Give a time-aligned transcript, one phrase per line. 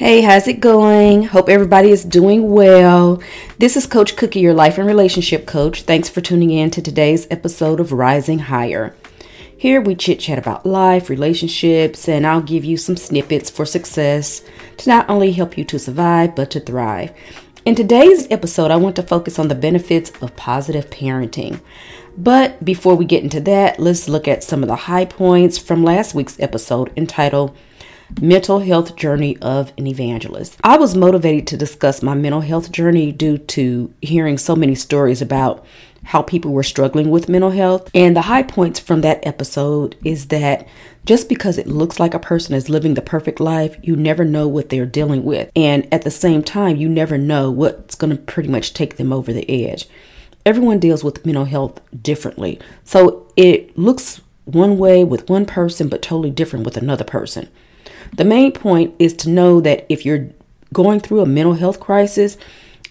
[0.00, 1.24] Hey, how's it going?
[1.24, 3.22] Hope everybody is doing well.
[3.58, 5.82] This is Coach Cookie, your life and relationship coach.
[5.82, 8.96] Thanks for tuning in to today's episode of Rising Higher.
[9.54, 14.42] Here we chit chat about life, relationships, and I'll give you some snippets for success
[14.78, 17.12] to not only help you to survive, but to thrive.
[17.66, 21.60] In today's episode, I want to focus on the benefits of positive parenting.
[22.16, 25.84] But before we get into that, let's look at some of the high points from
[25.84, 27.54] last week's episode entitled
[28.20, 30.58] mental health journey of an evangelist.
[30.64, 35.22] I was motivated to discuss my mental health journey due to hearing so many stories
[35.22, 35.64] about
[36.04, 37.90] how people were struggling with mental health.
[37.94, 40.66] And the high points from that episode is that
[41.04, 44.48] just because it looks like a person is living the perfect life, you never know
[44.48, 45.50] what they're dealing with.
[45.54, 49.12] And at the same time, you never know what's going to pretty much take them
[49.12, 49.88] over the edge.
[50.46, 52.58] Everyone deals with mental health differently.
[52.84, 54.20] So it looks
[54.54, 57.48] one way with one person, but totally different with another person.
[58.16, 60.30] The main point is to know that if you're
[60.72, 62.36] going through a mental health crisis,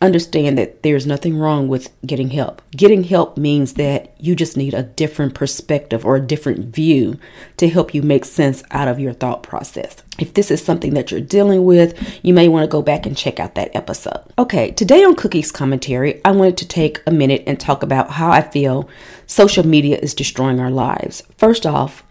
[0.00, 2.62] understand that there's nothing wrong with getting help.
[2.72, 7.18] Getting help means that you just need a different perspective or a different view
[7.56, 10.02] to help you make sense out of your thought process.
[10.18, 13.16] If this is something that you're dealing with, you may want to go back and
[13.16, 14.20] check out that episode.
[14.38, 18.30] Okay, today on Cookie's Commentary, I wanted to take a minute and talk about how
[18.30, 18.88] I feel
[19.26, 21.22] social media is destroying our lives.
[21.38, 22.04] First off,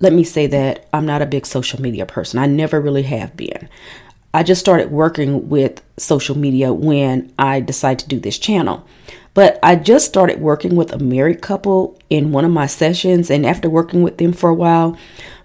[0.00, 2.38] let me say that I'm not a big social media person.
[2.38, 3.68] I never really have been.
[4.38, 8.86] I just started working with social media when I decided to do this channel.
[9.34, 13.44] But I just started working with a married couple in one of my sessions, and
[13.44, 14.96] after working with them for a while,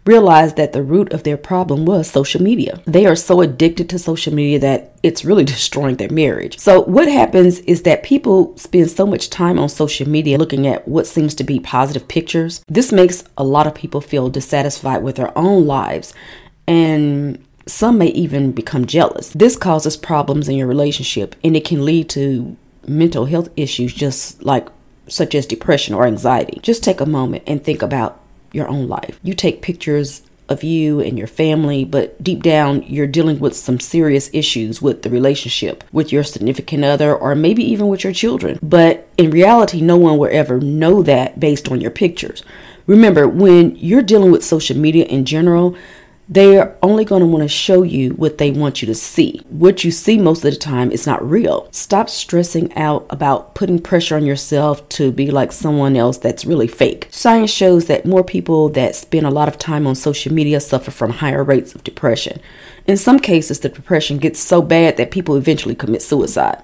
[0.05, 2.83] realized that the root of their problem was social media.
[2.85, 6.59] They are so addicted to social media that it's really destroying their marriage.
[6.59, 10.87] So, what happens is that people spend so much time on social media looking at
[10.87, 12.63] what seems to be positive pictures.
[12.67, 16.13] This makes a lot of people feel dissatisfied with their own lives
[16.67, 19.29] and some may even become jealous.
[19.29, 22.57] This causes problems in your relationship and it can lead to
[22.87, 24.67] mental health issues just like
[25.07, 26.59] such as depression or anxiety.
[26.61, 28.19] Just take a moment and think about
[28.51, 29.19] your own life.
[29.23, 33.79] You take pictures of you and your family, but deep down, you're dealing with some
[33.79, 38.59] serious issues with the relationship with your significant other or maybe even with your children.
[38.61, 42.43] But in reality, no one will ever know that based on your pictures.
[42.85, 45.75] Remember, when you're dealing with social media in general,
[46.33, 49.39] they're only going to want to show you what they want you to see.
[49.49, 51.67] What you see most of the time is not real.
[51.71, 56.67] Stop stressing out about putting pressure on yourself to be like someone else that's really
[56.67, 57.07] fake.
[57.11, 60.89] Science shows that more people that spend a lot of time on social media suffer
[60.89, 62.39] from higher rates of depression.
[62.87, 66.63] In some cases, the depression gets so bad that people eventually commit suicide.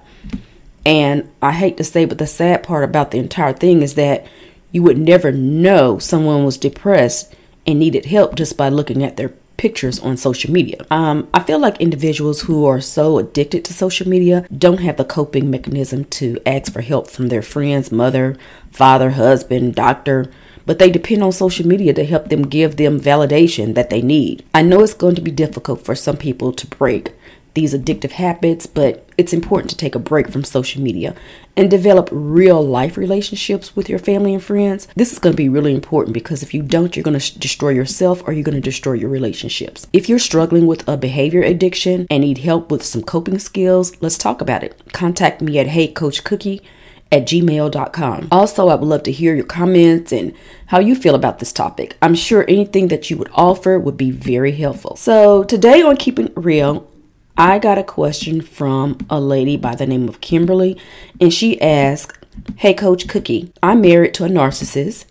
[0.84, 4.26] And I hate to say, but the sad part about the entire thing is that
[4.72, 7.36] you would never know someone was depressed
[7.66, 10.86] and needed help just by looking at their pictures on social media.
[10.90, 15.04] Um, I feel like individuals who are so addicted to social media don't have the
[15.04, 18.38] coping mechanism to ask for help from their friends, mother,
[18.70, 20.30] father, husband, doctor
[20.66, 24.44] but they depend on social media to help them give them validation that they need.
[24.54, 27.12] I know it's going to be difficult for some people to break
[27.54, 31.14] these addictive habits, but it's important to take a break from social media
[31.56, 34.88] and develop real life relationships with your family and friends.
[34.96, 37.70] This is going to be really important because if you don't, you're going to destroy
[37.70, 39.86] yourself or you're going to destroy your relationships.
[39.92, 44.18] If you're struggling with a behavior addiction and need help with some coping skills, let's
[44.18, 44.80] talk about it.
[44.92, 46.62] Contact me at heycoachcookie
[47.12, 48.28] at gmail.com.
[48.30, 50.32] Also, I would love to hear your comments and
[50.66, 51.96] how you feel about this topic.
[52.00, 54.96] I'm sure anything that you would offer would be very helpful.
[54.96, 56.89] So, today on Keeping Real,
[57.40, 60.76] I got a question from a lady by the name of Kimberly,
[61.18, 62.18] and she asked,
[62.56, 65.06] Hey, Coach Cookie, I'm married to a narcissist,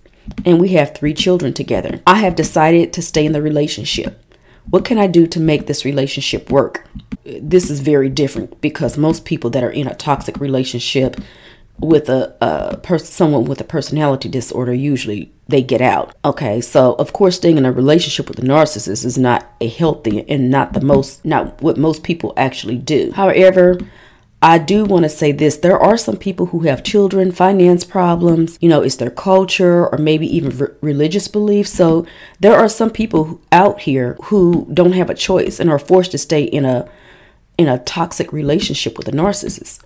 [0.46, 2.02] and we have three children together.
[2.06, 4.24] I have decided to stay in the relationship.
[4.70, 6.88] What can I do to make this relationship work?
[7.26, 11.16] This is very different because most people that are in a toxic relationship
[11.80, 16.16] with a, a person, someone with a personality disorder, usually they get out.
[16.24, 20.30] Okay, so of course, staying in a relationship with a narcissist is not a healthy
[20.30, 23.12] and not the most, not what most people actually do.
[23.16, 23.80] However,
[24.42, 28.60] I do want to say this there are some people who have children, finance problems,
[28.62, 31.72] you know, it's their culture or maybe even religious beliefs.
[31.72, 32.06] So
[32.40, 36.20] there are some people out here who don't have a choice and are forced to
[36.20, 36.88] stay in a
[37.58, 39.82] in a toxic relationship with a narcissist.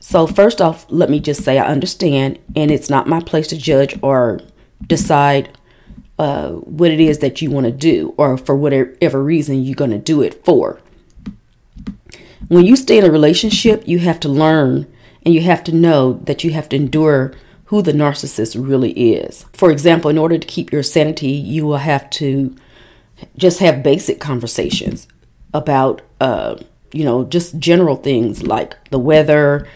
[0.00, 3.56] So, first off, let me just say I understand, and it's not my place to
[3.56, 4.40] judge or
[4.86, 5.56] decide
[6.18, 9.90] uh, what it is that you want to do or for whatever reason you're going
[9.90, 10.80] to do it for.
[12.48, 14.86] When you stay in a relationship, you have to learn
[15.24, 17.34] and you have to know that you have to endure
[17.66, 19.44] who the narcissist really is.
[19.52, 22.56] For example, in order to keep your sanity, you will have to
[23.36, 25.06] just have basic conversations
[25.52, 26.56] about, uh,
[26.92, 29.68] you know, just general things like the weather,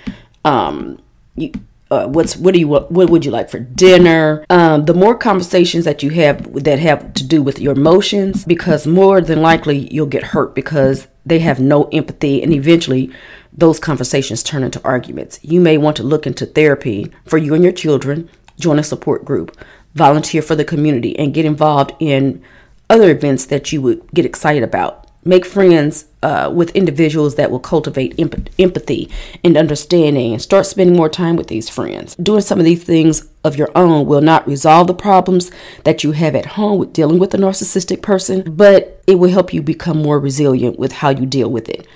[0.45, 0.99] um,
[1.37, 1.53] you,
[1.93, 4.47] uh, what's what do you what, would you like for dinner?
[4.49, 8.87] Um, the more conversations that you have that have to do with your emotions because
[8.87, 13.13] more than likely you'll get hurt because they have no empathy and eventually
[13.53, 15.39] those conversations turn into arguments.
[15.43, 19.27] You may want to look into therapy for you and your children join a support
[19.27, 19.55] group
[19.95, 22.43] volunteer for the community and get involved in
[22.89, 27.61] other events that you would get excited about make friends uh, with individuals that will
[27.61, 29.11] cultivate emp- empathy
[29.45, 32.15] and understanding and start spending more time with these friends.
[32.17, 35.51] Doing some of these things of your own will not resolve the problems
[35.85, 39.53] that you have at home with dealing with a narcissistic person, but it will help
[39.53, 41.87] you become more resilient with how you deal with it.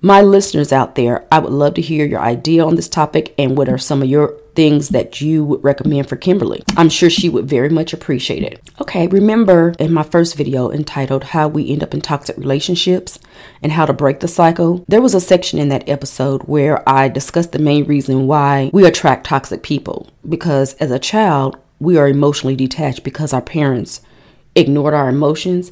[0.00, 3.56] My listeners out there, I would love to hear your idea on this topic and
[3.56, 6.64] what are some of your things that you would recommend for Kimberly.
[6.76, 8.60] I'm sure she would very much appreciate it.
[8.80, 13.18] Okay, remember in my first video entitled How We End Up in Toxic Relationships
[13.62, 17.08] and How to Break the Cycle, there was a section in that episode where I
[17.08, 20.10] discussed the main reason why we attract toxic people.
[20.28, 24.00] Because as a child, we are emotionally detached because our parents
[24.54, 25.70] ignored our emotions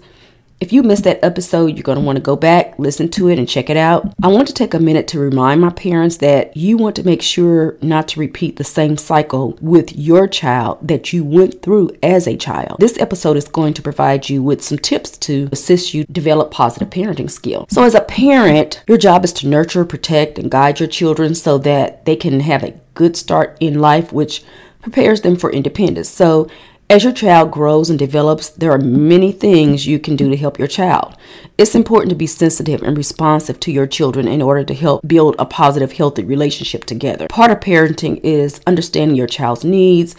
[0.60, 3.38] if you missed that episode, you're going to want to go back, listen to it,
[3.38, 4.14] and check it out.
[4.22, 7.22] I want to take a minute to remind my parents that you want to make
[7.22, 12.26] sure not to repeat the same cycle with your child that you went through as
[12.26, 12.76] a child.
[12.78, 16.90] This episode is going to provide you with some tips to assist you develop positive
[16.90, 17.66] parenting skills.
[17.70, 21.58] So, as a parent, your job is to nurture, protect, and guide your children so
[21.58, 24.42] that they can have a good start in life, which
[24.80, 26.08] prepares them for independence.
[26.08, 26.48] So,
[26.90, 30.58] as your child grows and develops, there are many things you can do to help
[30.58, 31.16] your child.
[31.56, 35.34] It's important to be sensitive and responsive to your children in order to help build
[35.38, 37.28] a positive, healthy relationship together.
[37.28, 40.14] Part of parenting is understanding your child's needs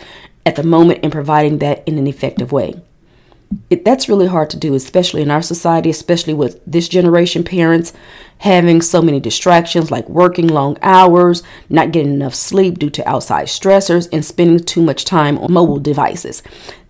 [0.46, 2.82] at the moment and providing that in an effective way
[3.70, 7.94] it, that's really hard to do, especially in our society, especially with this generation parents
[8.40, 13.48] having so many distractions like working long hours, not getting enough sleep due to outside
[13.48, 16.44] stressors, and spending too much time on mobile devices.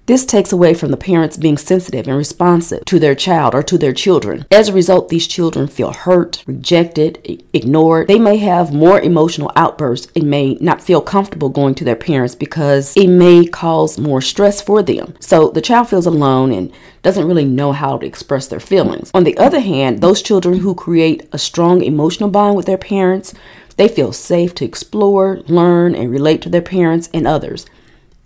[0.07, 3.75] This takes away from the parents being sensitive and responsive to their child or to
[3.75, 4.45] their children.
[4.51, 8.07] As a result, these children feel hurt, rejected, ignored.
[8.07, 12.35] They may have more emotional outbursts and may not feel comfortable going to their parents
[12.35, 15.15] because it may cause more stress for them.
[15.19, 16.71] So the child feels alone and
[17.01, 19.09] doesn't really know how to express their feelings.
[19.15, 23.33] On the other hand, those children who create a strong emotional bond with their parents,
[23.75, 27.65] they feel safe to explore, learn, and relate to their parents and others.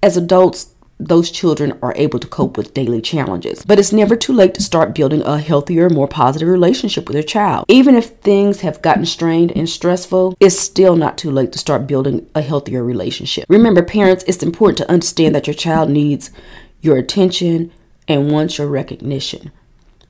[0.03, 3.63] As adults, those children are able to cope with daily challenges.
[3.65, 7.23] But it's never too late to start building a healthier, more positive relationship with your
[7.23, 7.65] child.
[7.69, 11.87] Even if things have gotten strained and stressful, it's still not too late to start
[11.87, 13.45] building a healthier relationship.
[13.47, 16.31] Remember, parents, it's important to understand that your child needs
[16.81, 17.71] your attention
[18.07, 19.51] and wants your recognition.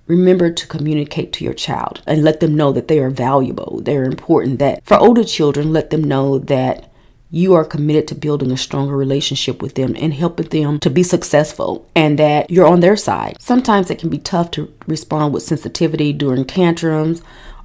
[0.08, 4.06] Remember to communicate to your child and let them know that they are valuable, they're
[4.06, 4.58] important.
[4.58, 6.89] That for older children, let them know that
[7.32, 11.04] you are committed to building a stronger relationship with them and helping them to be
[11.04, 13.38] successful and that you're on their side.
[13.40, 17.22] Sometimes it can be tough to respond with sensitivity during tantrums,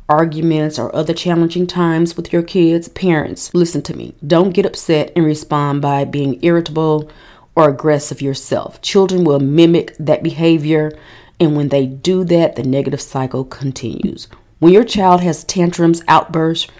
[0.08, 2.88] arguments, or other challenging times with your kids.
[2.88, 4.14] Parents, listen to me.
[4.26, 7.10] Don't get upset and respond by being irritable
[7.56, 8.82] or aggressive yourself.
[8.82, 10.92] Children will mimic that behavior,
[11.40, 14.28] and when they do that, the negative cycle continues.
[14.58, 16.70] When your child has tantrums, outbursts,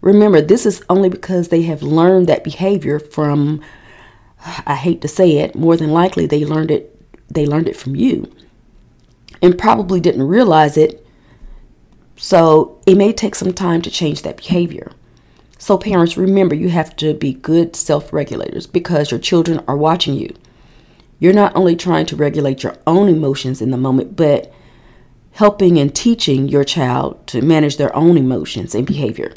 [0.00, 3.60] Remember, this is only because they have learned that behavior from
[4.66, 6.94] I hate to say it, more than likely they learned it
[7.30, 8.32] they learned it from you
[9.42, 11.04] and probably didn't realize it.
[12.16, 14.90] So, it may take some time to change that behavior.
[15.58, 20.14] So, parents, remember you have to be good self regulators because your children are watching
[20.14, 20.34] you.
[21.20, 24.52] You're not only trying to regulate your own emotions in the moment, but
[25.32, 29.32] helping and teaching your child to manage their own emotions and behavior.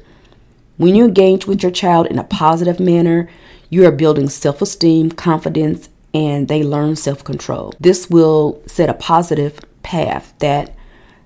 [0.81, 3.29] When you engage with your child in a positive manner,
[3.69, 7.75] you are building self esteem, confidence, and they learn self control.
[7.79, 10.75] This will set a positive path that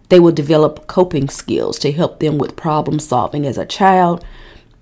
[0.09, 4.25] they will develop coping skills to help them with problem solving as a child.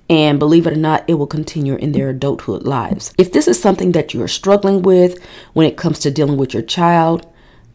[0.09, 3.13] And believe it or not, it will continue in their adulthood lives.
[3.19, 6.63] If this is something that you're struggling with when it comes to dealing with your
[6.63, 7.31] child,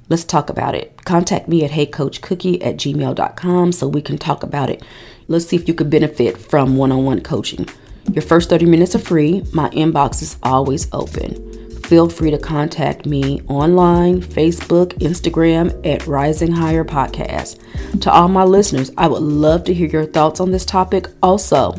[0.09, 1.05] let's talk about it.
[1.05, 4.83] Contact me at heycoachcookie at gmail.com so we can talk about it
[5.31, 7.69] Let's see if you could benefit from one on one coaching.
[8.12, 9.45] Your first 30 minutes are free.
[9.53, 11.71] My inbox is always open.
[11.83, 17.61] Feel free to contact me online, Facebook, Instagram at Rising Higher Podcast.
[18.00, 21.09] To all my listeners, I would love to hear your thoughts on this topic.
[21.23, 21.75] Also,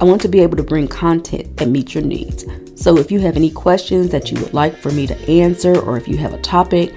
[0.00, 2.44] I want to be able to bring content that meets your needs.
[2.80, 5.96] So if you have any questions that you would like for me to answer, or
[5.96, 6.94] if you have a topic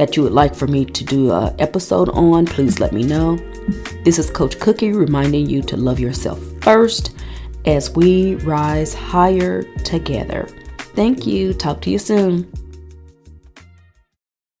[0.00, 3.36] that you would like for me to do an episode on, please let me know.
[4.02, 7.14] This is Coach Cookie reminding you to love yourself first
[7.66, 10.48] as we rise higher together.
[10.96, 11.52] Thank you.
[11.52, 12.50] Talk to you soon.